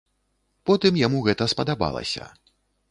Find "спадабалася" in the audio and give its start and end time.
1.55-2.23